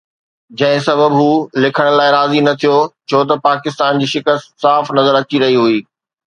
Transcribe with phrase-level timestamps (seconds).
[0.59, 1.27] جنهن سبب هو
[1.65, 2.73] لکڻ لاءِ راضي نه ٿيو
[3.09, 5.81] ڇو ته پاڪستان جي شڪست صاف نظر اچي رهي هئي.